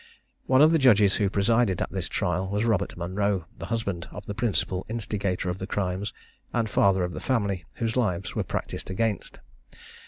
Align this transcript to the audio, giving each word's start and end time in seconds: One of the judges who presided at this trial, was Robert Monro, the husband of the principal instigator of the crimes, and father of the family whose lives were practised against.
One 0.47 0.63
of 0.63 0.71
the 0.71 0.79
judges 0.79 1.17
who 1.17 1.29
presided 1.29 1.79
at 1.79 1.91
this 1.91 2.09
trial, 2.09 2.47
was 2.47 2.65
Robert 2.65 2.97
Monro, 2.97 3.45
the 3.59 3.67
husband 3.67 4.07
of 4.09 4.25
the 4.25 4.33
principal 4.33 4.83
instigator 4.89 5.47
of 5.47 5.59
the 5.59 5.67
crimes, 5.67 6.11
and 6.51 6.67
father 6.67 7.03
of 7.03 7.13
the 7.13 7.19
family 7.21 7.65
whose 7.75 7.95
lives 7.95 8.33
were 8.33 8.41
practised 8.41 8.89
against. 8.89 9.37